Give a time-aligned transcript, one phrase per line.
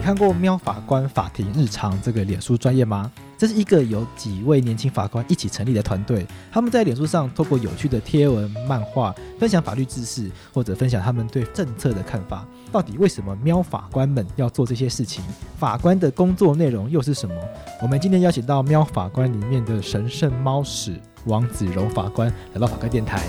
[0.00, 3.12] 你看过“喵法官法庭日常”这个脸书专业吗？
[3.36, 12.46] 这是一个由几位年轻法官一起成立的团队，他们在脸书上透过有趣的贴文、漫画，分享法律知识，或者分享他们对政策的看法。
[12.72, 15.22] 到底为什么喵法官们要做这些事情？
[15.58, 17.34] 法官的工作内容又是什么？
[17.82, 23.22] 我们今天邀请到喵法官里面的神圣猫屎王子柔法官来到法官电台。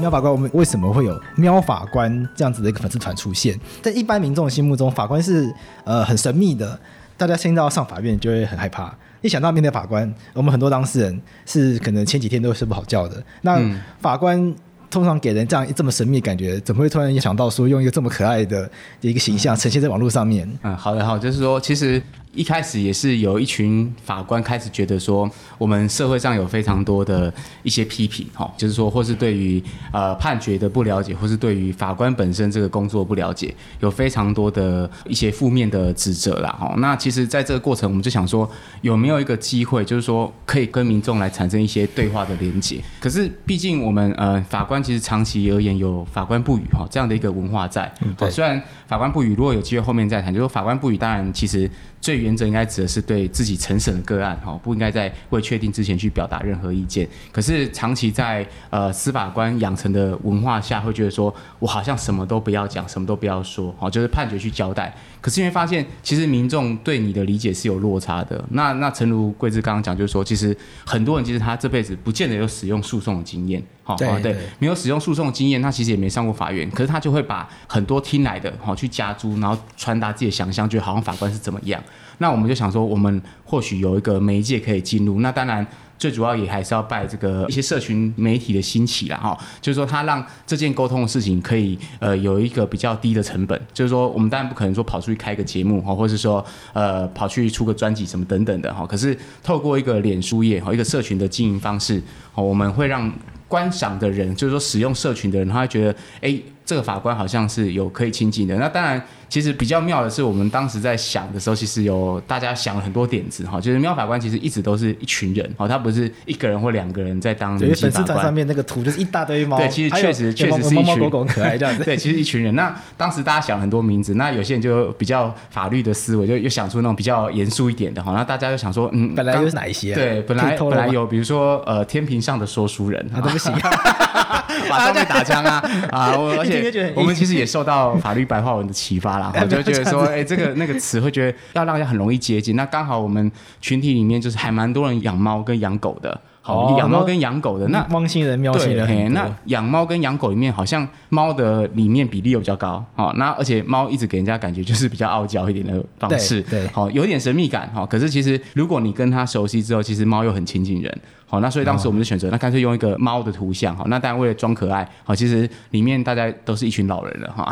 [0.00, 3.58] 喵法官，我们为什么会有喵法官这样子的一个粉丝团出现？
[3.82, 5.52] 在一般民众的心目中，法官是
[5.84, 6.78] 呃很神秘的，
[7.16, 8.92] 大家听到上法院就会很害怕。
[9.20, 13.22] 一想到面对法官，我们很多当事人是可能前几天都睡不好觉的。
[13.42, 13.60] 那
[14.00, 14.54] 法官
[14.90, 18.68] 通常给人这样这么神秘的感觉，怎么会突然想到说用一个这么可爱的
[19.02, 20.50] 一个形象呈现在网络上面？
[20.62, 22.02] 嗯，好的，好，就是说其实。
[22.32, 27.32] 一开始也是有一群法官开始觉得说，我们社会上有非常多的
[27.64, 29.60] 一些批评，哈，就是说，或是对于
[29.92, 36.72] 呃判决的不了解，或是对于法官本身这个工作不了解，有非常多的一些负面的指责啦，哈。
[36.78, 38.48] 那其实，在这个过程，我们就想说，
[38.82, 42.80] 有没有一个机会，就是说，可以跟民众来产生一些对话的连接？
[43.00, 48.30] 可是，毕竟我们呃法官其实长期而言有法官不语哈这样的一个文化在，嗯，对。
[48.30, 51.68] 虽然法官不语，如果有机会后面再谈，就是说法官不语，当然其实。
[52.00, 57.06] 最原则应该指的是对自己成审的个案，哈，不应该在未确定之前去表达任何意见。
[57.30, 64.94] 可是长期在呃司法官养成的文化下，会觉得说我好像什么都不要讲，什么都不要说，好，就是判决去交代。
[65.20, 68.42] 可是因为发现，其实民众对你的理解是有落差的。
[68.52, 70.56] 那那诚如贵志刚刚讲，就是说，其实
[70.86, 76.70] 很多人其实他这辈子不见得有使用诉讼的经验，好，对，对，没有使用诉讼经验，他其实也没上过法院。
[76.70, 81.82] 可是他就会把很多听来的，好去加诸，然后传达自己的想象，觉得好像法官是怎么样。
[82.18, 85.20] 那我们就想说，我们或许有一个媒介可以进入。
[85.20, 85.66] 那当然。
[86.00, 102.02] 最主要也还是要拜这个一些社群媒体的兴起啦，哈，就是说他让这件沟通的事情可以呃有一个比较低的成本，就是说我们当然不可能说跑出去开个节目哈，或者是说呃跑去出个专辑什么等等的哈，可是透过一个脸书页哈，一个社群的经营方式，
[102.34, 103.12] 我们会让
[103.50, 106.40] 观赏的人，就是说使用社群的人，他会觉得哎。
[106.64, 108.54] 这个法官好像是有可以亲近的。
[108.56, 113.60] 那当然，其实比较妙的是，我们当时在想的时候，其实有大家想了很多点子哈。
[113.60, 117.92] 就是妙法官其实一直都是一群人哦，他不是一个人或两个人在当人气法官。
[117.92, 119.58] 粉丝团上面那个图就是一大堆猫。
[119.58, 121.82] 对，其实确实确实是一群猫猫狗狗可爱这样子。
[121.82, 122.54] 对，其实一群人。
[122.54, 128.12] 那当时大家想了很多名字，那有些人就比较法律的思维，就又想出那种比较严肃一点的哈。
[128.12, 129.94] 那大家就想说，嗯，本来有哪一些？
[129.94, 133.52] 对，本来本来有，比如说呃，天平上的说书人，啊，都不行，
[134.68, 136.12] 马上被打枪啊啊！
[136.16, 137.30] 而 且我们其实。
[137.40, 142.54] 也受到法律白话文的启发啦， 我就觉得说， 哎、欸，这个那个词会觉得要让人家很容易接近。
[142.54, 146.20] 那刚好我们群体里面就是还蛮多人养猫跟养狗的。
[146.42, 152.82] 好，养猫跟养狗的那汪星人、喵星人，那养猫跟养狗里面好像猫的里面比例又比较高。
[152.94, 157.70] 好，那而且猫一直给人家感觉就是比较傲娇一点的方式，对，好，有点神秘感。
[157.72, 161.00] 好，可是其实如果你跟它熟悉之后，其实猫又很亲近人。
[161.30, 163.74] 好，那所以当时我们就选择，那干脆用一个猫的图像。
[163.76, 167.48] 好，那当然为了装可爱，好，其实里面大家都是一群老人了哈。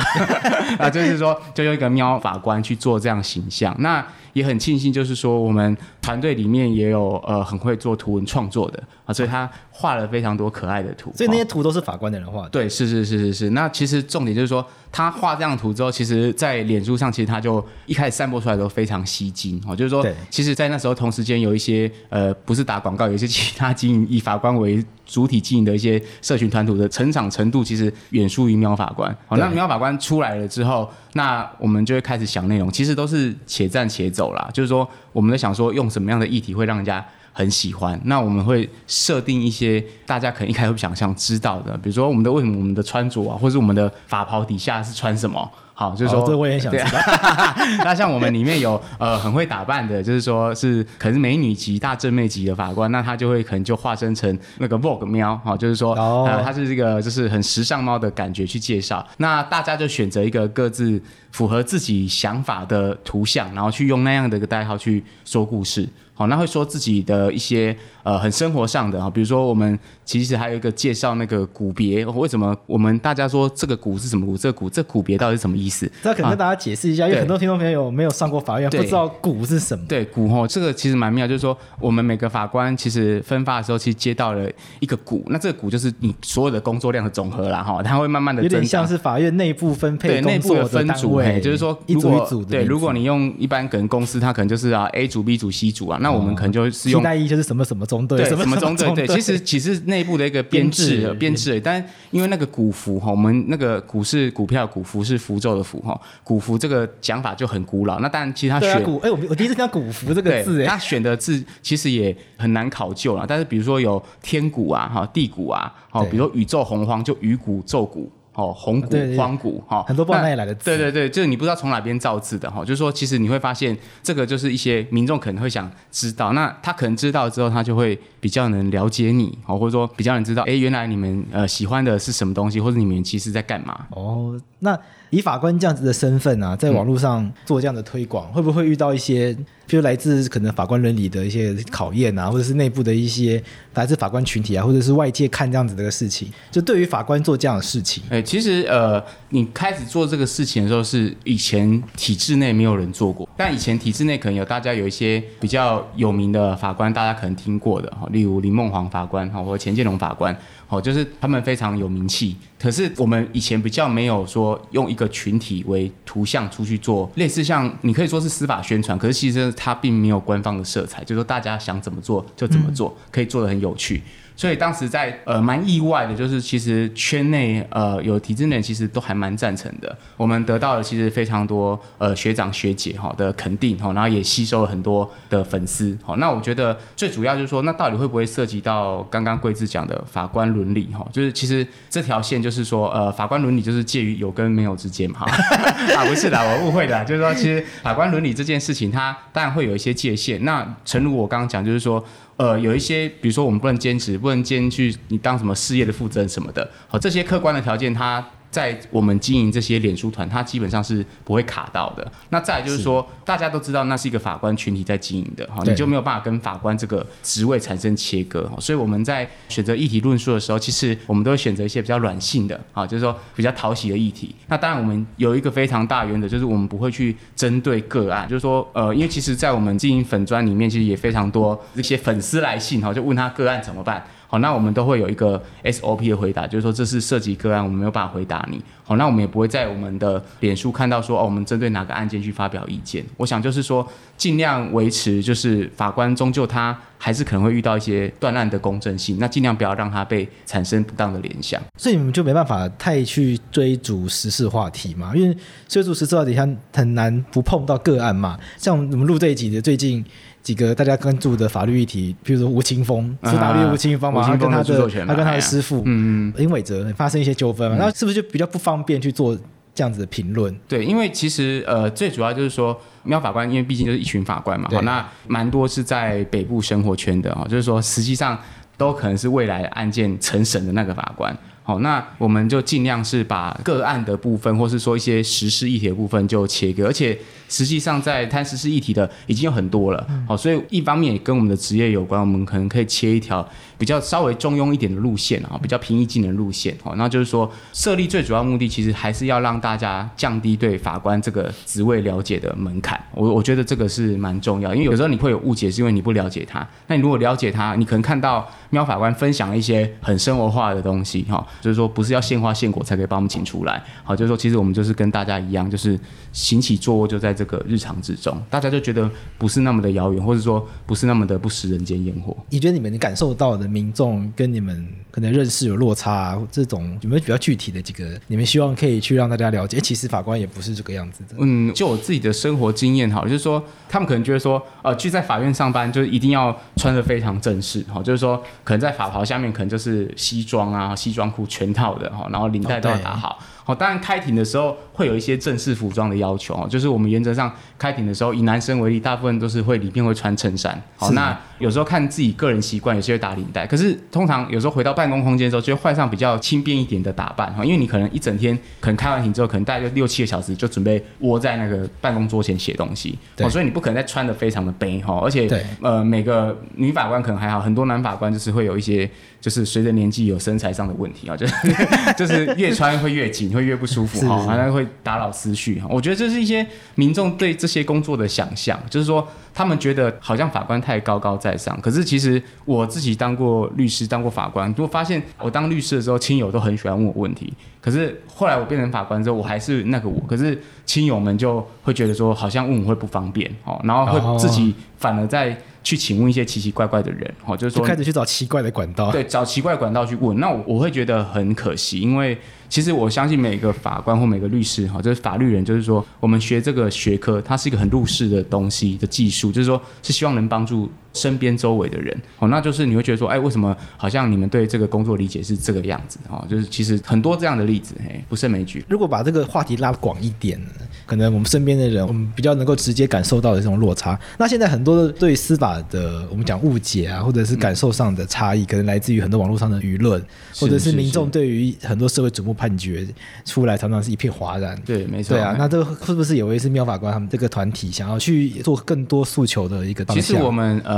[0.81, 3.73] 啊， 就是说，就用一个喵法官去做这样形象。
[3.79, 9.49] 那也很庆幸，就是说我们团队里面也有呃很会做图文创作的啊，所以他
[9.81, 11.13] 画了非常多可爱的图。
[11.15, 12.49] 所以那些图都是法官的人画的。
[12.49, 13.51] 对，是是是是是。
[13.51, 19.77] 那其实重点就是说，他画这样图之后，其实在脸书上，其实他就一开始散播出来都非常吸睛哦。
[19.77, 29.17] 就是说，其实，在那时候同时间有一些呃不是打广告，有一些其他经营以法官为主体经营的一些社群团图的成长程度，其实远输于喵法官。
[29.29, 34.51] 好，那喵法官出来了之后，那我们就会开始想内容，其实都是且战且走啦。
[34.53, 38.01] 就是说，我们在想说，用什么样的议题会让人家很喜欢？
[38.05, 45.51] 那我们会设定一些大家可能一开始不想象知道的，比如说我们的为什么我们的穿着啊，或是我们的法袍底下是穿什么？
[45.75, 46.99] 好，就是说，哦、这我也想知道。
[47.85, 59.07] 那像我们里面有呃很会打扮的，就是说是可能是美女级、大正妹级的法官，那他就会可能就化身成那个 Vogue 喵，好，就是说呃他是这个就是很时尚猫的感觉去介绍。
[59.19, 61.01] 那大家就选择一个各自
[61.31, 65.89] 符合自己想法的图像，然后去用那样的一个代号去说故事。
[66.19, 74.39] 好，那会说自己的一些呃很生活上的啊，比如说我们其实还有一个介绍那个股别，为什么我们大家说这个股是什么股？
[74.39, 75.87] 这个股这股别到底是什么意思？
[76.03, 79.85] 这可能跟大家解释一下，啊、因为很多听众朋友没有上过法院，不知道股是什么。
[79.87, 84.51] 对股哈，这个其实蛮妙，就是说我们每个法官其实分发的时候，其实接到了
[84.81, 97.03] 一个股，那这个股就是你所有的工作量的总和啦哈，它会慢慢的有点像是法院内部分配工作的分组，就是说一组一组的对，如果你用一般可能公司它可能就是啊 A 组 B 组 C 组啊，那我们可能就是用。
[97.03, 106.01] 替代一就是什么什么中队，什么什么中队，对，其实其实内部的一个编制编制，但因为那个股符哈，我们那个股是股票，股符是符咒的符哈。
[106.23, 113.27] 古符这个讲法就很古老，那当然其实他选股哎，我我第一次听到古符这个字，他选的字其实也很难考究了。
[113.27, 118.09] 但是比如说有天鼓啊，哈地鼓啊，好，比如说宇宙洪荒就鱼鼓奏鼓。
[118.39, 120.65] 哦，红谷、荒谷，哈，很多不知道哪里来的字。
[120.65, 122.61] 对对对，就是你不知道从哪边造字的哈。
[122.61, 133.87] 就是说，其实你会发现，这个就是一些民众可能会想知道，那他可能知道之后，他就会比较能了解你，哦，或者说比较能知道，哎，原来你们呃喜欢的是什么东西，或者你们其实在干嘛。
[133.91, 134.79] 哦，那
[135.11, 139.37] 以法官这样子的身份啊，在网络上做这样的推广，嗯、会不会遇到一些？
[139.67, 143.43] 就来自可能法官伦理的一些考验啊，或者是内部的一些
[143.75, 160.35] 来自法官群体啊，或者是外界看这样子的事情，就对于法官做这样的事情，哎、欸，其实呃，你开始做这个事情的时候，是以前体制内没有人做过，但以前体制内可能有大家有一些比较有名的法官，大家可能听过的哈，例如林梦煌法官哈，或者钱建龙法官。
[160.69, 174.03] 哦，就是他们非常有名气，可是我们以前比较没有说用一个群体为图像出去做类似像你可以说是司法宣传，可是其实它并没有官方的色彩，就是说大家想怎么做就怎么做，可以做的很有趣。
[174.39, 179.99] 所以当时在呃蛮意外的，就是其实圈内呃有体制内其实都还蛮赞成的。
[180.17, 185.99] 我们得到了其实非常多呃学长学姐哈的肯定哈，然后也吸收了很多的粉丝。
[186.05, 191.05] 哈，那我觉得最主要就是说，那到底会不会涉及到刚刚贵志讲的法官伦理哈？
[191.13, 195.27] 就是其实这条线就是说呃法官伦理就是介于有跟没有之间哈。
[195.99, 200.45] 啊不是的，我误会的，就是说其实法官伦理这件事情，它当然会有一些界限。
[200.45, 202.05] 那诚如我刚刚讲，就是说。
[202.39, 208.27] 呃，有一些，比如说我们不能兼职，不能兼去你当什么事业的负责人什么的，好，这些客观的条件，它。
[208.51, 212.11] 在我们经营这些脸书团，它基本上是不会卡到的。
[212.31, 218.51] 那再来就是说，是大家都知道那是一个法官群体在经营的哈，你就没有办法跟法官这个职位产生切割。
[218.59, 224.35] 所以我们在选择议题论述的时候，其实我们都会选择一些比较软性的啊，就是说比较讨喜的议题。
[224.47, 234.05] 那当然，我们有一个非常大原则，就是我们不会去针对个案，就是说呃，因为其实，在我们经营粉专里面，其实也非常多一些粉丝来信哈，就问他个案怎么办。
[234.31, 238.63] 好，那我们都会有一个 SOP 的回答，就是说这是涉及个案，我们没有办法回答你。
[238.85, 243.03] 好，那我们也不会在我们的脸书看到说哦，我们针对哪个案件去发表意见。
[243.17, 243.87] 我想就是说，
[244.19, 251.63] 尽量维持，就是法官终究他还是可能会遇到一些断案的公正性，那尽量不要让它被产生不当的联想。
[251.79, 255.37] 所以你们就没办法太去追逐时事话题嘛，因为
[255.67, 258.39] 追逐时事话题，它很难不碰到个案嘛。
[258.59, 260.05] 像我们录这一集的最近。
[260.41, 269.37] 几个大家关注的法律议题，比如说吴青峰，是法律吴青峰嘛，他跟他的他跟他的师傅，嗯嗯，林伟哲发生一些纠纷嘛，那是不是就比较不方便去做
[269.75, 270.57] 这样子的评论？
[270.67, 278.39] 对，因为其实呃，最主要就是说，喵法官，因为毕竟就是一群法官嘛，那蛮多是在北部生活圈的啊，就是说实际上
[278.77, 281.37] 都可能是未来案件成审的那个法官。
[281.63, 290.07] 好，那我们就尽量是把个案的部分，或是说一些时事议题的部分就切割，而且实际上在谈时事议题的已经有很多了。
[290.27, 293.47] 好，所以一方面也跟我们的职业有关，我们可能可以切一条
[293.77, 296.77] 比较稍微中庸一点的路线啊，比较平易近人路线。
[296.83, 303.03] 好，那就是说设立最主要目的，其实还是要让大家降低对法官这个职位了解的门槛。
[303.13, 306.67] 我我觉得这个是蛮重要，因为有时候你会有误解，是因为你不了解他。
[306.87, 311.47] 那你如果了解他，你可能看到喵法官分享一些很生活化的东西，哈。
[311.61, 315.99] 就是说，不是要现花现果才可以把我们请出来，好，就是说，其实我们就是跟大家一样，就是
[316.33, 322.37] 行起坐卧就在这个日常之中，大家就觉得不是那么的遥远，或者说不是那么的不食人间烟火。
[322.51, 328.19] 你觉得你们感受到的民众跟你们可能认识有落差，啊，这种有没有比较具体的几个？
[328.27, 331.37] 你们希望可以去让大家了解，其实法官也不是这个样子的。
[331.39, 341.89] 嗯，就我自己的生活经验，好，就是说，他们可能觉得说，呃，去在法院上班就一定要穿的非常正式，哈，就是说，可能在法袍下面可能就是西装啊，西装裤全套。
[341.99, 343.39] 的哈，然后领带都要打好。
[343.69, 350.83] 好，当然开庭的时候会有一些正式服装的要求哦，就是我们原则上开庭的时候，以男生为例，大部分都是会里面会穿衬衫。
[350.97, 353.67] 好，那有时候看自己个人习惯，有些会打领带。
[353.67, 363.19] 可是通常有时候回到办公空间之后，就会换上比较轻便一点的打扮哈，因为你可能一整天可能开完庭之后，可能大概就六七个小时就准备窝在那个办公桌前写东西。
[363.41, 365.47] 哦，所以你不可能再穿的非常的悲哈，而且
[365.83, 369.09] 呃每个女法官可能还好，很多男法官就是会有一些
[369.43, 371.55] 就是随着年纪有身材上的问题啊，就是
[372.17, 373.58] 就是越穿会越紧。
[373.59, 375.87] 会越不舒服哈，好像会打扰思绪哈。
[375.91, 381.79] 我觉得这是一些民众对这些工作的想象，就是说他们觉得好像法官太高高在上。
[381.81, 387.53] 可是其实我自己当过律师，当过法官，就发现我当律师的时候，亲友都很喜欢问我问题。
[387.81, 390.21] 可是后来我变成法官之后，我还是那个我。
[390.29, 400.39] 可是亲友们就会觉得说，好像问我会不方便哦，然后会自己反而在去请问一些奇奇怪怪的人，哦，就是说就开始去找奇怪的管道，对，找奇怪的管道去问。
[400.39, 402.37] 那我我会觉得很可惜，因为
[402.69, 418.85] 其实我相信每个法官或每个律师，哈，就是法律人，就是说我们学这个学科，它是一个很入世的东西的技术，就是说是希望能帮助身边周围的人，哦，那就是你会觉得说，哎，为什么好像你们对这个工作理解是这个样子，哦，就是其实很多这样的例子，嘿，不胜枚举。
[418.89, 420.61] 如果把这个话题拉广一点，
[421.07, 424.19] 可能我们身边的人，我们比较能够直接感受到的这种落差。
[424.39, 430.23] 那现在很多对司法的我们讲误解啊，或者是感受上的差异，可能来自于很多网络上的舆论，
[430.55, 433.07] 或者是民众对于很多社会瞩目判决
[433.45, 434.81] 出来，常常是一片哗然。
[434.85, 435.37] 对，没错。
[435.37, 440.23] 对啊，那这个是不是有一位是喵法官他们这个团体想要去做更多诉求的一个方向？
[440.23, 440.98] 其实我们呃。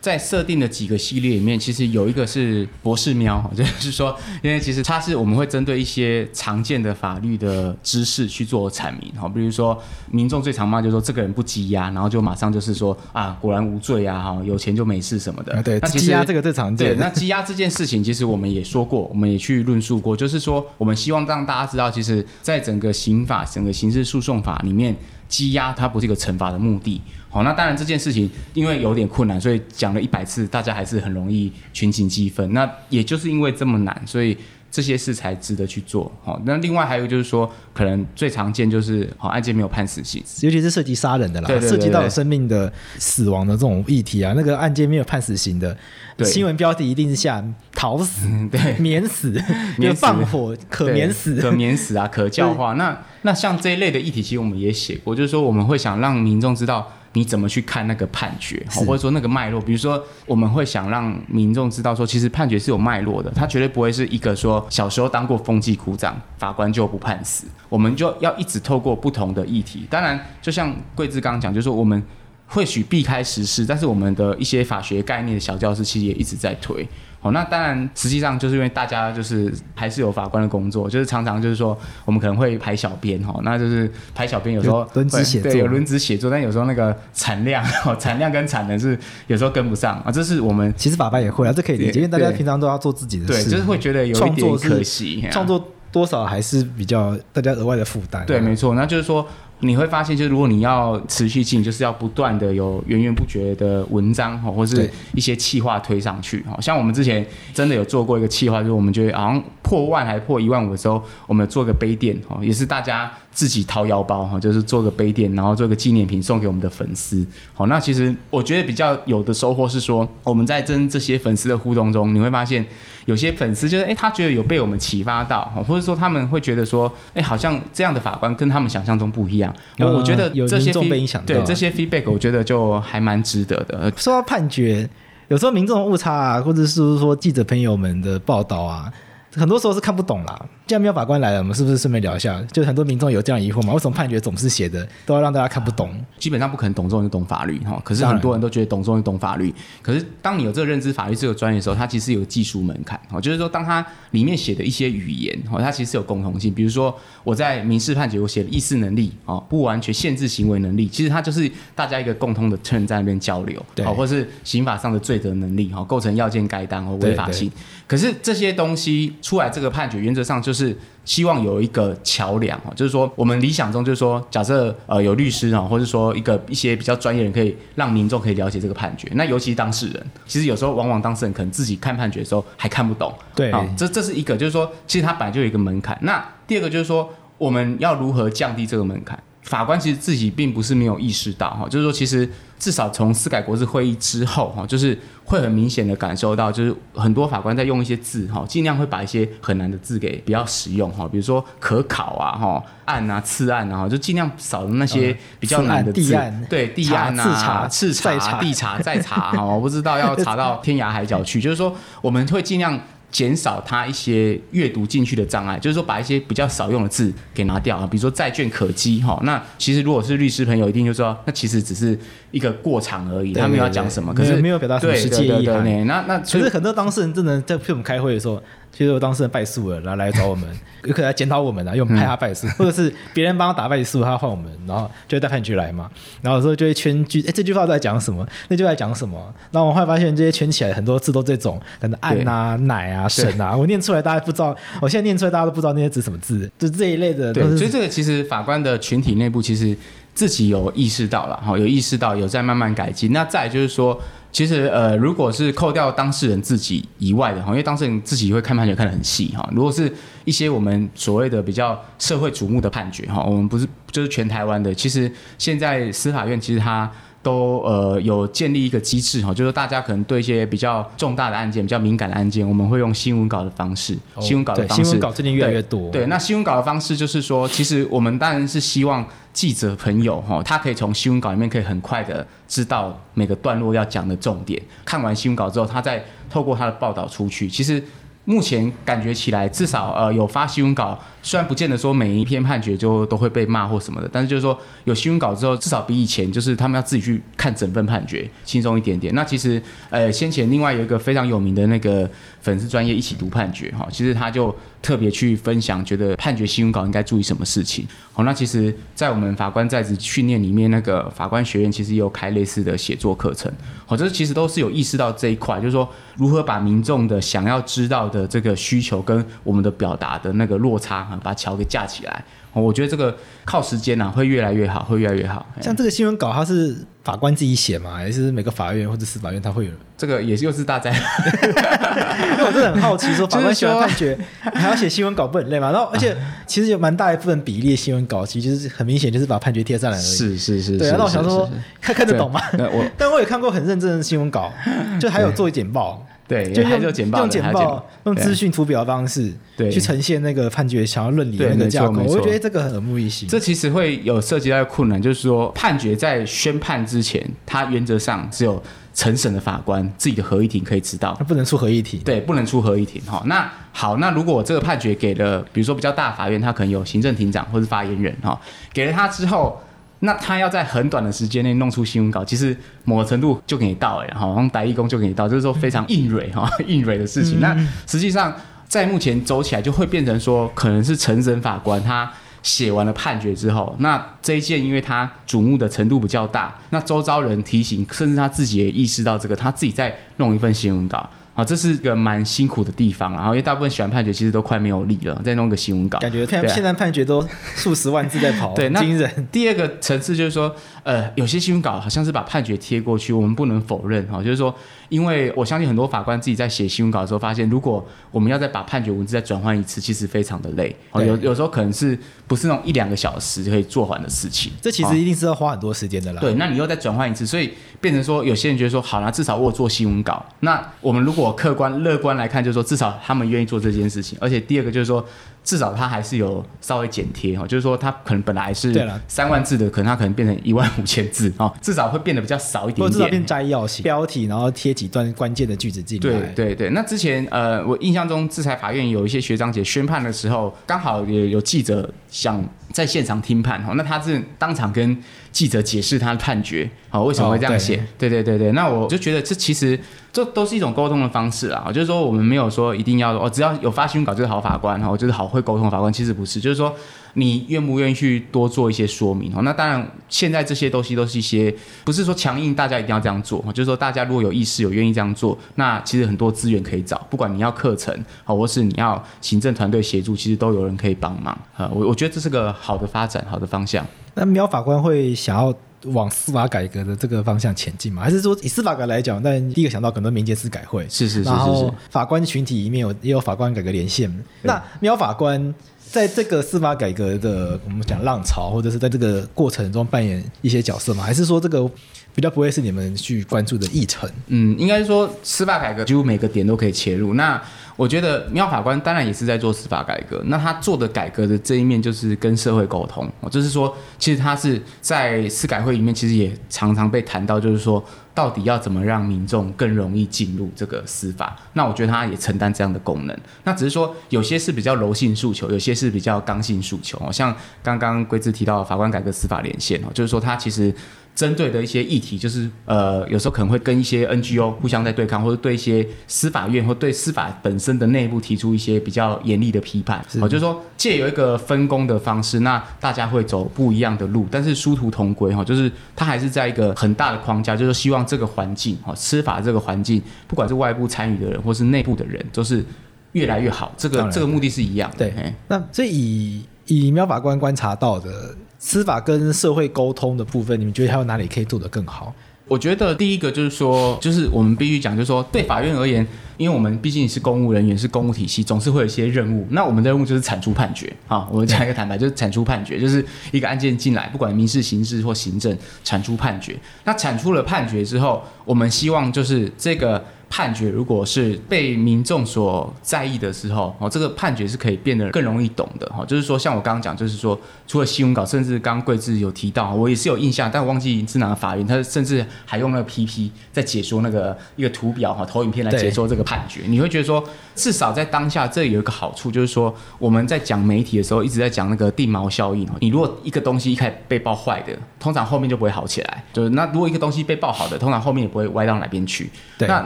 [0.00, 15.54] 在设定的几个系列里面，其实有一个是博士喵， 就是说，因为其实它是我们会针对一些常见的法律的知识去做阐明，哈，比如说民众最常骂就是说这个人不羁押，然后就马上就是说啊，果然无罪啊，哈，有钱就没事什么的。
[15.54, 16.88] 啊、对，那羁押这个最常见。
[16.88, 24.94] 对，那羁押这件事情，其实我们也说过， 我们也去论述过，就是说，我们希望让大家知道，其实在整个刑法、整个刑事诉讼法里面，
[25.34, 27.00] 积压它不是一个惩罚的目的。
[27.28, 32.52] 好，那当然这件事情因为有点困难，所以讲了一百次，大家还是很容易群情激愤。
[32.52, 34.36] 那也就是因为这么难，所以
[34.74, 36.10] 这些事才值得去做。
[36.24, 45.76] 好，那另外还有就是说，可能最常见就是好案件没有判死刑，尤其是涉及杀人的啦，对对对对，涉及到生命的死亡的这种议题啊，那个案件没有判死刑的，
[46.24, 47.40] 新闻标题一定是下
[47.72, 49.40] 逃死， 嗯、 对，免死，
[49.78, 52.72] 免放火可免死，可免死啊， 可教化。
[52.72, 56.92] 那那像这一类的议题，其实我们也写过，就是说我们会想让民众知道。
[57.14, 59.60] 你怎么去看那个判决，或者说那个脉络？
[59.60, 67.46] 比如说，我们会想让民众知道说，其实判决是有脉络的，他绝对不会是一个说小时候当过风纪股长，法官就不判死。
[67.68, 72.02] 我们就要一直透过不同的议题，当然，就像桂志刚刚讲，就是说我们
[72.46, 76.86] 或许避开时事，但是我们的一些法学概念的小教室，其实也一直在推。
[77.24, 99.26] 哦，那当然，实际上就是因为大家就是还是有法官的工作，就是常常就是说我们可能会排小编哈，那就是排小编有时候轮值写作，对，有轮值写作，但有时候那个产量哦，产量跟产能是有时候跟不上啊，这是我们其实法官也会啊，这可以理解，因为大家平常都要做自己的事，对，就是会觉得有一点可惜，创作多少还是比较大家额外的负担，对，没错，那就是说。
[99.64, 106.56] 你会发现，就是如果你要持续进，就是要不断的有源源不绝的文章哈，或是一些企划推上去哈。
[106.60, 117.26] 像我们之前真的有做过一个企划，就是我们觉得好像破万还破一万五的时候，我们做个杯垫哈，也是大家自己掏腰包哈，就是做个杯垫，然后做个纪念品送给我们的粉丝。
[117.54, 122.64] 好，那其实我觉得比较有的收获是说，我们在跟这些粉丝的互动中，你会发现
[123.06, 129.53] 有些粉丝就是哎，他觉得有被我们启发到，或者说他们会觉得说，哎，好像这样的法官跟他们想象中不一样。
[129.78, 133.92] 我觉得这些对这些 feedback，我觉得就还蛮值得的。
[133.96, 134.88] 说到判决，
[135.28, 138.92] 有时候民众误差啊，或者是说记者朋友们的报道啊。
[139.34, 140.46] 很多时候是看不懂啦。
[140.66, 142.40] 既然喵法官来了，我们是不是顺便聊一下？
[142.52, 143.72] 就很多民众有这样疑惑嘛？
[143.72, 145.92] 为什么判决总是写的都要让大家看不懂？
[146.18, 147.80] 基本上不可能懂中就懂法律哈。
[147.84, 149.54] 可是很多人都觉得懂中就懂法律。
[149.82, 153.20] 可是当你有这个认知法律这个专业的时候，它其实有技术门槛哈。
[153.20, 156.52] 就是说，当它里面写的一些语言哈，它其实有共同性。
[156.54, 167.50] 比如说我在民事判决我写的意识能力啊，不完全限制行为能力，其实它就是大家一个共通的 term 在那边交流，对，或是刑法上的罪责能力哈，构成要件该当和违法性。
[167.86, 170.76] 可是这些东西出来，这个判决原则上就是
[171.06, 179.08] 希望有一个桥梁哦，就是说我们理想中就是说，假设呃有律师啊，或者说一个一些比较专业人，可以让民众可以了解这个判决。
[179.14, 183.10] 那尤其是当事人，其实有时候往往当事人可能自己看判决的时候还看不懂。
[183.34, 185.98] 对，啊，这这是一个，就是说其实它本来就有一个门槛。
[186.02, 189.18] 那第二个就是说，我们要如何降低这个门槛？
[189.40, 206.00] 法官其实自己并不是没有意识到哈，就是说其实至少从司改国是会议之后哈，就是会很明显的感受到，就是很多法官在用一些字哈，尽量会把一些很难的字给比较实用哈，比如说可考啊哈，案啊次案啊，就尽量少那些比较难的字。
[206.00, 212.80] 地案对，地案啊，次查、地查、再查哈，我不知道要查到天涯海角去， 就是说我们会尽量。
[213.14, 219.20] 减少他一些阅读进去的障碍，就是说把一些比较少用的字给拿掉啊，比如说债券可积哈。
[219.22, 221.96] 那其实如果是律师朋友，一定就知道，那其实只是
[222.32, 225.86] 一个过场而已，他没有要讲什么，可是没有表达什么实际意涵。
[225.86, 228.42] 那那其实很多当事人真的在陪我们开会的时候。
[228.76, 230.48] 其实我当事人败诉了，然后来找我们，
[230.82, 235.88] 有可能来检讨我们啊，因为我们派他败诉，或者是别人帮他打败诉，他换我们，然后就会带判决来嘛。
[236.20, 238.26] 然后有时候就会圈句，哎，这句话在讲什么？
[238.48, 239.32] 那句话在讲什么？
[239.52, 247.32] 然后我后来发现这些圈起来很多字都这种，可能案啊、奶啊、神啊，我念出来大家不知道，我现在念出来大家都不知道那些字什么字，就这一类的。
[247.32, 249.76] 对，所以这个其实法官的群体内部其实。
[250.14, 253.12] 自己有意识到了，哈，有意识到有在慢慢改进。
[253.12, 254.00] 那再就是说，
[254.34, 259.48] 其实呃，如果是扣掉当事人自己以外的哈，因为当事人自己会看判决看得很细哈。
[259.54, 259.90] 如果是
[260.24, 266.90] 一些我们所谓的比较社会瞩目的判决哈，我们不是就是全台湾的，其实现在司法院其实它。
[267.24, 275.90] 都呃有建立一个机制哈，就是大家可能对一些比较重大的案件、比较敏感的案件，我们会用新闻稿的方式，哦、新闻稿的方式，新闻稿最近越来越多。
[275.90, 284.62] 对，那新闻稿的方式就是说，其实我们当然是希望记者朋友哈，他可以从新闻稿里面可以很快的知道每个段落要讲的重点。
[284.84, 287.82] 看完新闻稿之后，他再透过他的报道出去，其实。
[288.26, 299.14] 目前感觉起来，至少呃有发新闻稿，虽然不见得说每一篇判决就都会被骂或什么的，但是就是说有新闻稿之后，至少比以前就是他们要自己去看整份判决轻松一点点。
[299.14, 302.08] 那其实呃先前另外有一个非常有名的那个
[302.40, 307.86] 粉丝专业一起读判决哈，其实他就特别去分享，觉得判决新闻稿应该注意什么事情。
[308.12, 313.50] 好，那其实，在我们法官在职训练里面，那个法官学院其实也有开类似的写作课程。
[313.86, 322.22] 好，这其实都是有意识到这一块，就是说如何把民众的想要知道的这个需求跟我们的表达的那个落差啊，把桥给架起来。
[322.52, 325.44] 我觉得这个靠时间呐，会越来越好，会越来越好。
[325.60, 327.94] 像这个新闻稿，它是法官自己写嘛？
[327.94, 329.70] 还是每个法院或者司法院它会有？
[329.96, 331.00] 这个也是又是大灾难。
[332.32, 335.70] 因为我真的很好奇，说 法官写完判决，还要写新闻稿，不很累吗？
[335.70, 340.04] 然后，而且其实有蛮大一部分比例的新闻稿，其实就是很明显就是把判决贴上来而已。
[340.04, 340.78] 是是是。
[340.78, 341.48] 对啊，那我想说，
[341.80, 342.40] 看看得懂吗？
[342.72, 344.52] 我，但我也看过很认真的新闻稿，
[344.98, 346.04] 就还有做简报。
[346.26, 352.02] 对，就用用简报，用简报，用资讯图表的方式，对，去呈现那个判决想要论理的那个架构。
[352.02, 353.28] 我觉得这个很耳目一新。
[353.28, 358.62] 这其实会有涉及到的困难，就是说判决在宣判之前，它原则上只有
[358.94, 362.00] 承审的法官自己的合议庭可以知道，它不能出合议庭。
[362.00, 363.02] 对，不能出合议庭。
[363.02, 368.40] 哈，那好，那如果我这个判决给了，比如说比较大法院，他可能有行政庭长或是发言人，哈，
[368.72, 369.60] 给了他之后。
[370.04, 377.40] 那他要在很短的时间内弄出新闻稿，其实某个程度就给你到哎，好像代义工就给你到，就是说非常硬蕊哈，硬蕊的事情。
[377.40, 377.56] 那
[377.86, 378.32] 实际上
[378.68, 382.10] 在目前走起来，就会变成说，可能是陈审法官他
[382.42, 391.08] 写完了判决之后，那这一件因为他瞩目的程度比较大，那周遭人提醒，甚至他自己也意识到这个，他自己在弄一份新闻稿。
[391.34, 399.28] 啊，这是个蛮辛苦的地方，然后因为大部分喜欢判决其实都快没有力了，再弄个新闻稿，感觉现在判决都数十万字在跑，对，惊人。
[399.32, 404.54] 第二个层次就是说，呃，有些新闻稿好像是把判决贴过去，我们不能否认哈，就是说。
[404.90, 410.76] 因为我相信很多法官自己在写新闻稿的时候，发现如果我们要再把判决文字再转换一次，其实非常的累。
[410.92, 414.52] 有有时候可能是不是那种一两个小时就可以做完的事情。
[414.60, 416.20] 这其实一定是要花很多时间的啦。
[416.20, 420.24] 对，那你又再转换一次，所以变成说有些人觉得说，好啦，至少我有做新闻稿。
[420.40, 424.16] 那我们如果客观乐观来看，就是说至少他们愿意做这件事情。
[424.20, 425.04] 而且第二个就是说。
[425.44, 428.72] 至少它还是有稍微剪贴哈，就是说它可能本来是
[429.06, 432.90] 三万字的，可能它可能变成一万五千字啊，至少会变得比较少一点点。
[432.90, 436.02] 至少变摘要型标题，然后贴几段关键的句子进来。
[436.02, 444.96] 对对对，那之前呃，我印象中，制裁法院有一些学长姐宣判的时候，刚好也有记者想在现场听判哈，那他是当场跟
[445.34, 447.84] 记者解释他的判决，好，为什么会这样写？
[447.98, 449.78] 对对对对，那我就觉得这其实。
[450.14, 456.72] 这都是一种沟通的方式啦，就是说我们没有说一定要哦，只要有发新闻稿就是好法官哈，就是好会沟通的法官，其实不是，就是说
[457.14, 459.40] 你愿不愿意去多做一些说明哈。
[459.40, 467.92] 那当然，现在这些东西都是一些不是说强硬大家一定要这样做，就是说大家如果有意识有愿意这样做，那其实很多资源可以找，不管你要课程
[468.22, 471.68] 好，或是你要行政团队协助，其实都有人可以帮忙啊。
[471.74, 473.84] 我我觉得这是个好的发展，好的方向。
[474.14, 475.54] 那苗法官会想要
[475.86, 478.02] 往司法改革的这个方向前进吗？
[478.02, 484.10] 还是说以司法改来讲，但第一个想到可能民间司改会是是是是，然后法官群体里面有也有法官改革连线。
[484.42, 491.04] 那苗法官在这个司法改革的我们讲浪潮，或者是在这个过程中扮演一些角色吗？
[491.04, 491.68] 还是说这个
[492.14, 494.08] 比较不会是你们去关注的议程？
[494.28, 497.14] 嗯，应该是说司法改革几乎每个点都可以切入。
[497.14, 497.40] 那
[497.76, 507.84] 我觉得苗法官当然也是在做司法改革，那他做的改革的这一面就是跟社会沟通，就是说，其实他是在司改会里面，其实也常常被谈到，就是说，
[508.14, 511.36] 到底要怎么让民众更容易进入这个司法？
[511.54, 513.18] 那我觉得他也承担这样的功能。
[513.42, 517.10] 那只是说，有些是比较柔性诉求，有些是比较刚性诉求。
[517.10, 520.72] 像刚刚贵智提到法官改革司法连线哦，就是说他其实。
[521.14, 530.04] 针对的一些议题，就是呃，有时候可能会跟一些 NGO 互相在对抗，或者对一些司法院或对司法本身的内部提出一些比较严厉的批判。
[530.18, 542.64] 好，就是说借由一个分工的方式，那大家会走不一样的路，但是殊途同归哈，就是它还是在一个很大的框架，就是希望这个环境哈，司法这个环境，不管是外部参与的人或是内部的人，都是
[543.12, 543.72] 越来越好。
[543.76, 545.08] 这个这个目的是一样的。
[545.08, 552.14] 对，那所以以以喵法官观察到的司法跟社会沟通的部分，你们觉得还有哪里可以做得更好？
[552.46, 559.46] 我觉得第一个就是说，就是我们必须讲，就是说对法院而言，因为我们毕竟是公务人员，是公务体系，总是会有一些任务。
[559.50, 561.26] 那我们的任务就是产出判决啊。
[561.30, 566.54] 我们讲一个坦白，就是产出判决，就是一个案件进来，不管民事、刑事或行政，产出判决。
[566.84, 570.04] 那产出了判决之后，我们希望就是这个。
[570.28, 587.22] 判决如果是被民众所在意的时候，哦，这个判决是可以变得更容易懂的，哈，就是说，像我刚刚讲，就是说，除了新闻稿，甚至刚刚贵智有提到，我也是有印象，但我忘记是哪个法院，他甚至还用那个 PP 在解说那个一个图表哈，投影片来解说这个判决，你会觉得说，
[587.54, 599.80] 至少在当下，这有一个好处，就是说，我们在讲媒体的时候，一直在讲那个地锚效应，你如果一个东西一开始被爆坏的，通常后面就不会好起来，就是那如果一个东西被爆好的，通常后面也不会歪到哪边去，对，那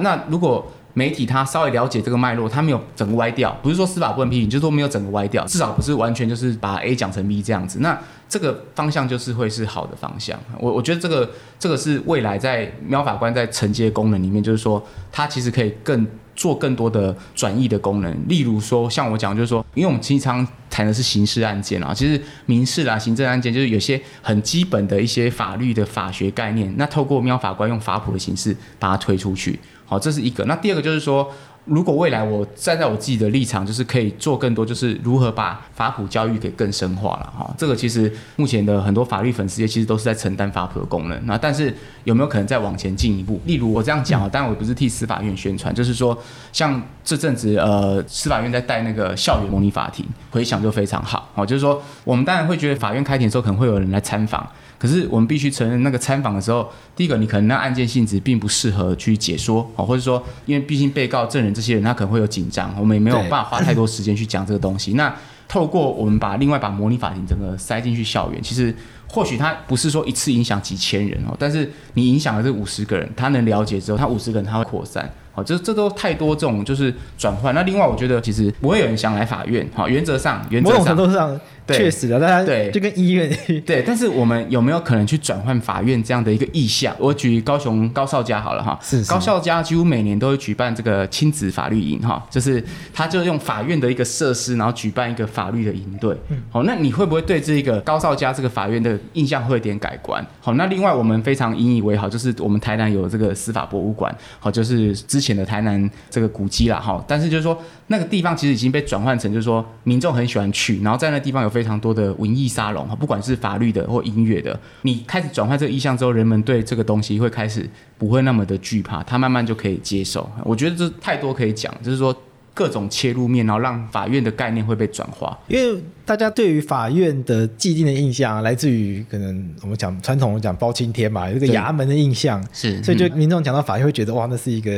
[0.01, 0.39] 那如。
[0.39, 7.79] 果媒体他稍微了解这个脉络，他没有整个歪掉，不是说司法不能批评，就是说没有整个歪掉，至少不是完全就是把 A 讲成 B 这样子。
[7.81, 7.97] 那
[8.29, 10.37] 这个方向就是会是好的方向。
[10.59, 18.17] 我我觉得这个这个是未来在喵法官在承接功能里面，就是说他其实可以更做更多的转译的功能。
[18.27, 29.59] 例如说，像我讲，就是说，因为我们经常谈的是刑事案件啊，其实民事啊、行政案件，就是有些很基本的一些法律的法学概念，那透过喵法官用法普的形式把它推出去。
[29.89, 30.45] 好，这是一个。
[30.45, 31.33] 那第二个就是说，
[31.65, 37.33] 如果未来我站在我自己的立场，就是可以做更多，就是如何把法普教育给更深化了。
[37.35, 41.19] 哈，这个其实目前的很多法律粉丝业其实都是在承担法普的功能。
[41.25, 41.75] 那但是
[42.05, 43.41] 有没有可能再往前进一步？
[43.47, 46.17] 例如我这样讲啊，当然我不是替司法院宣传，就是说
[46.53, 51.31] 像这阵子呃，司法院在带那个校园模拟法庭，回想就非常好。
[51.35, 54.47] 好，就是说我们当然会觉得法院开庭的时候可能会有人来参访。
[54.79, 64.93] 可是我们必须承认，那个参访的时候，第一个你可能那案件性质并不适合去解说哦，或者说因为毕竟被告、证人这些人他可能会有紧张，我们也没有办法花太多时间去讲这个东西。
[64.93, 65.13] 那
[65.49, 68.73] 透过我们把另外把模拟法庭整个塞进去校园，其实
[69.09, 75.11] 或许他不是说一次影响几千人哦，但是你影响了这五十个人，他能了解之后，他五十个人他会扩散。
[75.33, 77.55] 好，这这都太多这种就是转换。
[77.55, 79.67] 那另外我觉得其实不会有人想来法院。
[79.73, 81.41] 好，原则上，原则上，某种程度上。
[81.77, 83.31] 确实的，大家对就跟医院
[83.67, 86.95] 对，但是我们有没有可能去转换法院这样的一个意向？
[86.99, 96.17] 我举高雄高少家好了哈，是，是高少家几乎每年都会举办这个亲子法律营哈，就是他就用法院的一个设施，然后举办一个法律的营队。
[96.29, 100.25] 嗯，好，那你会不会对这个高少家这个法院的印象会有点改观？
[100.41, 120.29] 好，那另外我们非常引以为豪，就是我们台南有这个司法博物馆，好，就是之前的台南这个古迹啦，哈，但是就是说那个地方其实已经被转换成，就是说民众很喜欢去，然后在那地方有非常多的文艺沙龙哈，不管是法律的或音乐的，你开始转换这个意向之后，人们对这个东西会开始不会那么的惧怕，他慢慢就可以接受。
[120.45, 122.17] 我觉得这太多可以讲，就是说
[122.55, 125.39] 各种切入面，然后让法院的概念会被转化。
[125.49, 134.73] 因为大家对于法院的既定的印象来自于可能我们讲传统讲包青天嘛，有这个衙门的印象是，所以就民众讲到法院会觉得哇，那是一个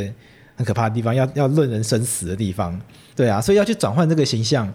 [0.56, 2.78] 很可怕的地方，要要论人生死的地方。
[3.16, 4.70] 对啊，所以要去转换这个形象。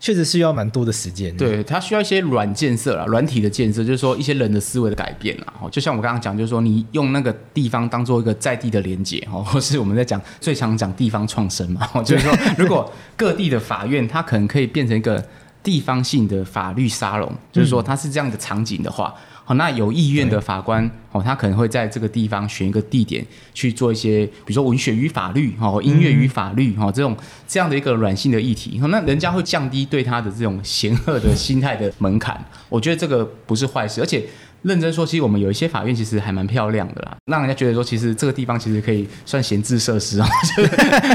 [0.00, 5.52] 确实是要蛮多的时间，对，它需要一些软建设啦，软体的建设，就是说一些人的思维的改变啦。
[5.60, 15.22] 哦，就像我刚刚讲，就是说你用那个地方当做一个在地的连接，哦， 或是我们在讲最常讲地方创生嘛，就是说如果各地的法院它可能可以变成一个
[15.62, 19.14] 地方性的法律沙龙，就是说它是这样的场景的话。
[19.50, 27.16] 哦，那有意愿的法官哦，他可能会在这个地方选一个地点去做一些，比如说文学与法律哦，音乐与法律哦，这种
[27.48, 32.40] 这样的一个软性的议题，那人家会降低对他的这种嫌恶的心态的门槛。
[32.68, 34.24] 我觉得这个不是坏事，而且
[34.62, 40.70] 认真说，其实我们有一些法院其实还蛮漂亮的啦，让人家觉得说，其实这个地方其实可以算闲置设施啊， 就是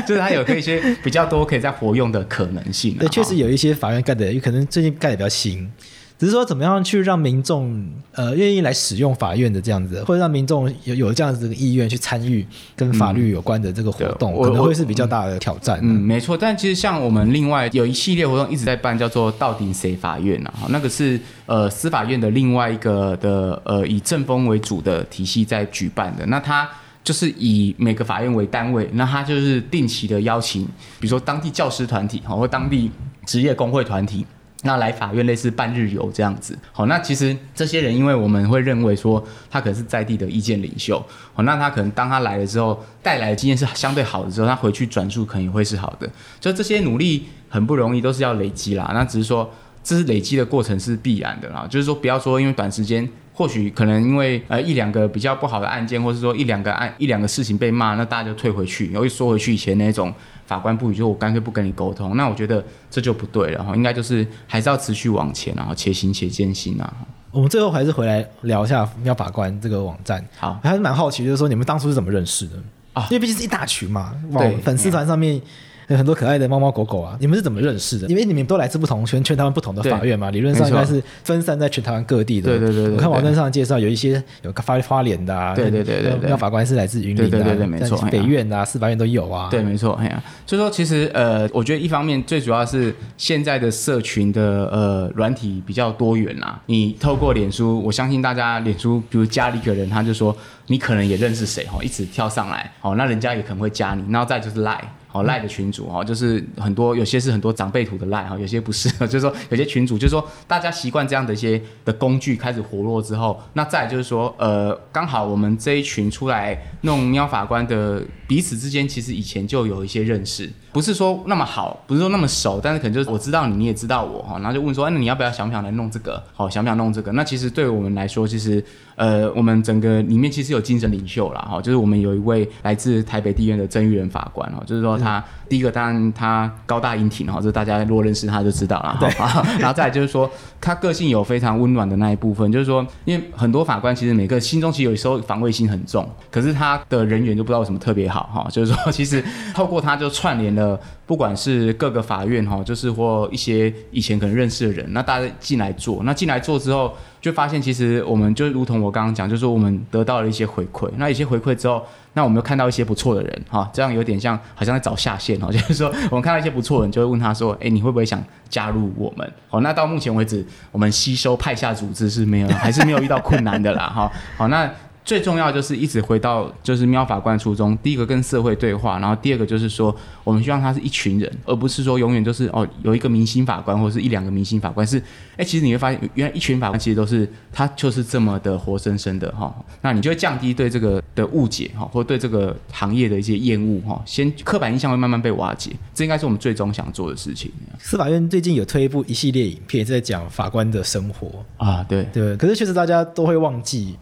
[0.07, 2.97] 就是它有可以一些比较多可以再活用的可能性。
[2.97, 5.71] 对，确实有一些法院盖的，有可能最近盖的比较新。
[6.17, 15.77] 只是说，怎么样去让民众呃愿意来使用法院的这样子，或者让民众有有这样子的意愿去参与跟法律有关的这个活动，嗯、可能会是比较大的挑战。
[15.81, 16.37] 嗯，没错。
[16.37, 26.25] 但其实像我们另外有一系列活动一直在办，叫做“到底谁法院”啊，那个是呃司法院的另外一个的呃以政风为主的体系在举办的。
[26.27, 26.65] 那它
[27.03, 30.63] 就是以每个法院为单位，那它就是定期的邀请，
[30.99, 32.89] 比如说当地教师团体或当地
[33.25, 34.25] 职业工会团体。
[34.65, 40.97] 那来法院类似半日游这样子，好，那其实这些人，因为我们会认为说他可能是在地的意见领袖，
[41.33, 48.91] 好，那他可能当他来了之后，带来的经验是相对好的之后，他回去转述可能也会是好的，就这些努力很不容易，都是要累积啦。
[48.93, 49.49] 那只是说
[49.83, 60.11] 这是累积的过程是必然的啦，就是说不要说因为短时间或许可能因为呃一两个比较不好的案件，或是说一两个案一两个事情被骂，那大家就退回去，然后又说回去以前那种
[60.45, 62.15] 法官不予，就我干脆不跟你沟通。
[62.15, 66.93] 那我觉得这就不对了哈，应该就是还是要持续往前，然后且行且艰辛啊。
[67.31, 70.25] 我们最后还是回来聊一下喵法官这个网站。
[70.37, 72.55] 好，还是蛮好奇，就是说你们当初是怎么认识的
[72.93, 73.07] 啊？
[73.09, 75.41] 因为毕竟是一大群嘛，对，粉丝团上面。
[75.87, 77.17] 有 很多可爱的猫猫狗狗啊！
[77.19, 78.07] 你们是怎么认识的？
[78.07, 82.49] 因为你们都来自不同全全台湾不同的法院嘛，理论上应该是分散在全台湾各地的。
[82.49, 89.49] 对对对，对，我看网站上介绍，有一些有个发花莲的啊，对对对对，对，喵法官是来自云林的，对对对，对没错，北院啊，司法院都有啊。
[89.49, 96.59] 对，没错，哎呀，所以说其实呃，我觉得一方面最主要是现在的社群的呃软体比较多元啦。
[96.65, 100.35] 你透过脸书，我相信大家脸书，比如加了一个人，他就说
[100.67, 104.81] 你可能也认识谁哦，一直跳上来哦，那人家也可能会加你，然后再就是赖。
[105.15, 126.21] 哦，赖的群主哦，就是很多，有些是很多长辈图的赖哈，有些不是， 就是说有些群主，就是说大家习惯这样的一些的工具开始活络之后，那再就是说，呃，刚好我们这一群出来弄喵法官的彼此之间，其实以前就有一些认识，不是说那么好，不是说那么熟，但是可能就是我知道你，你也知道我哈，然后就问说，哎，那你要不要想不想来弄这个？
[126.33, 127.11] 好，想不想弄这个？
[127.11, 128.63] 那其实对我们来说，其实
[128.95, 131.47] 呃，我们整个里面其实有精神领袖啦。
[131.49, 134.95] 哈，就是我们有一位来自台北地院的曾玉仁法官哦，就是说。
[134.97, 138.97] 他第一个当然他高大英挺哈，这大家如果认识他就知道了。
[138.99, 139.07] 对，
[139.59, 140.27] 然后再就是说
[140.59, 149.21] 他个性有非常温暖的那一部分，就是说因为很多法官其实每个心中其实有时候防卫心很重，可是他的人缘就不知道为什么特别好好哈， 就是说其实
[149.53, 161.83] 透过他就串联了不管是各个法院哈，就是或一些以前可能认识的人，那大家进来做，那进来做之后就发现其实我们就如同我刚刚讲，就是我们得到了一些回馈，那一些回馈之后。
[162.17, 169.33] 那我们又看到一些不错的人哈，这样有点像好像在找下线哈， 就是说我们看到一些不错的人，就会问他说，哎，你会不会想加入我们？
[169.49, 174.09] 好，那到目前为止，我们吸收派下组织是没有，还是没有遇到困难的啦哈。
[174.37, 174.71] 好，那。
[175.05, 184.99] 最重要就是一直回到就是喵法官初衷，第一个跟社会对话，然后第二个就是说我们希望他是一群人，而不是说永远就是哦有一个明星法官或者是一两个明星法官，是
[185.37, 197.51] 哎其实你会发现原来一群法官其实都是他就是这么的活生生的哈，那你就会降低对这个的误解哈，或对这个行业的一些厌恶哈，先刻板印象会慢慢被瓦解，这应该是我们最终想做的事情。
[197.77, 203.95] 司法院最近有推一部一系列影片在讲法官的生活啊，对对，可是确实大家都会忘记。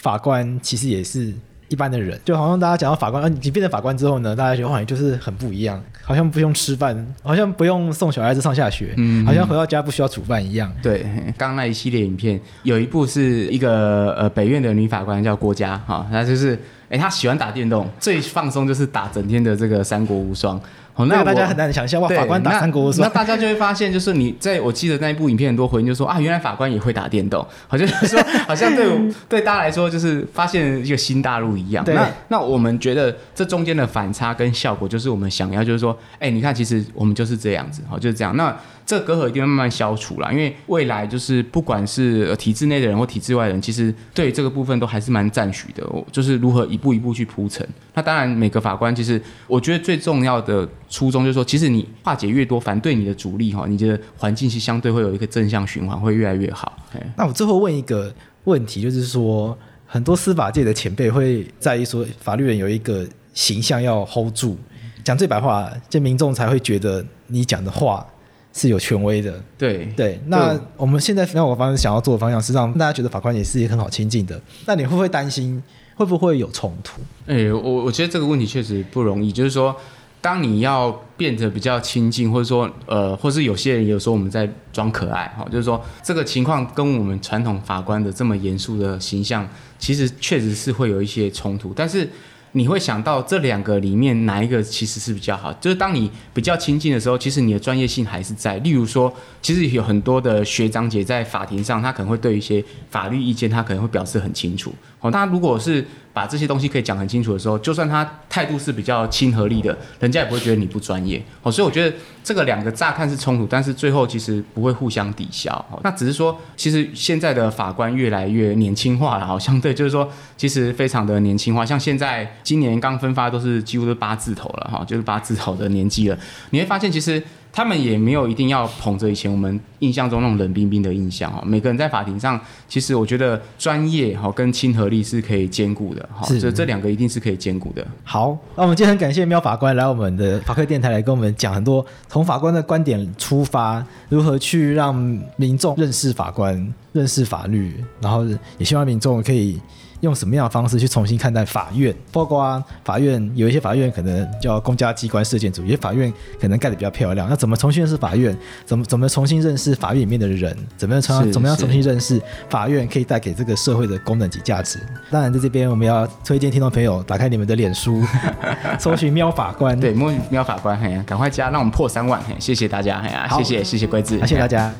[0.00, 1.32] 法官其实也是
[1.68, 10.72] 一般的人，就好像大家讲到法官，呃，你变成法官之后呢，大家觉得好像就是很不一样，好像不用吃饭，好像不用送小孩子上下学，嗯，好像回到家不需要煮饭一样。
[10.82, 11.02] 对，
[11.36, 16.58] 刚刚那一系列影片有一部是一个呃北院的女法官叫郭嘉哈，那就是
[16.88, 20.60] 哎她喜欢打电动，最放松就是打整天的这个三国无双。
[20.94, 28.86] 哦，那大家很难想象哇，法官打三国无双，那大家就会发现，就是你在我记得那一部影片很多回应，就说啊，原来法官也会打电动，好像就是说， 好像对
[29.28, 31.84] 对大家来说，就是发现一个新大陆一样。
[31.86, 38.36] 那那我们觉得这中间的反差跟效果，就是我们想要，就是说，哎、欸，你看，其实我们就是这样子，好，就是这样。
[38.36, 47.64] 那这个隔阂一定会慢慢消除了，因为未来就是不管是体制内的人或体制外的人，其实对这个部分都还是蛮赞许的，就是如何一步一步去铺陈。
[47.94, 56.76] 那当然，每个法官其实我觉得最重要的初衷就是说，其实你化解越多反对你的阻力哈，你的环境是相对会有一个正向循环，会越来越好。
[57.16, 58.12] 那我最后问一个
[58.44, 64.58] 问题，就是说很多司法界的前辈会在意说，法律人有一个形象要 hold 住，
[65.02, 68.06] 讲最白话，这民众才会觉得你讲的话。
[68.52, 70.20] 是有权威的，对对。
[70.26, 74.42] 那我们现在那我方想要做的方向是让大家觉得法官也是很好亲近的。
[74.66, 75.62] 那你会不会担心
[75.94, 77.00] 会不会有冲突？
[77.28, 79.30] 哎、欸，我我觉得这个问题确实不容易。
[79.30, 79.74] 就是说，
[80.20, 92.08] 当你要变得比较亲近，或者说呃，或是有些人有时候我们在装可爱哈，就是说这个情况跟我们传统法官的这么严肃的形象，其实确实是会有一些冲突，但是。
[92.52, 95.52] 你会想到这两个里面哪一个其实是比较好？
[95.60, 98.58] 就是当你比较亲近的时候，其实你的专业性还是在。
[98.58, 104.74] 例如说，其实有很多的学长姐在法庭上，他可能会对一些法律意见，他可能会表示很清楚。
[104.98, 105.86] 哦，他如果是。
[106.20, 111.50] 把这些东西可以讲很清楚的时候，就算他态度是比较亲和力的，人家也不会觉得你不专业哦。
[111.50, 115.80] 所以我觉得这个两个乍看是冲突，但是最后其实不会互相抵消哦。
[115.82, 120.06] 那只是说，其实现在的法官越来越年轻化了，好相对，就是说
[120.36, 121.64] 其实非常的年轻化。
[121.64, 126.18] 像现在今年刚分发都是几乎都八字头了哈，就是八字头的年纪了。
[126.50, 127.22] 你会发现其实。
[127.52, 131.42] 他们也没有一定要捧着以前我们印象中那种冷冰冰的印象哦。
[131.44, 137.86] 每个人在法庭上，其实我觉得专业哈跟亲和力是可以兼顾的哈，这这两个一定是可以兼顾的。
[138.04, 144.94] 好，那我们今天很感谢喵法官来我们的法客电台来跟我们讲很多从法官的观点出发，如何去让
[145.36, 148.24] 民众认识法官、认识法律，然后
[148.58, 149.60] 也希望民众可以。
[150.00, 151.94] 用什么样的方式去重新看待法院？
[152.12, 157.28] 包括法院有一些法院可能叫公家机关事件组，有些法院可能盖得比较漂亮。
[157.28, 158.36] 那怎么重新认识法院？
[158.64, 160.56] 怎么怎么重新认识法院里面的人？
[160.76, 164.78] 怎么样重怎么样重新认识法院可以带给这个社会的功能及价值？
[165.10, 168.02] 当然，在这边我们要推荐听众朋友打开你们的脸书，
[168.78, 169.78] 搜寻喵法官。
[169.78, 174.72] 对，摸喵法官，嘿，赶快加，让我们破三万，嘿，谢谢大家，嘿啊，谢谢谢谢贵子，谢谢大家。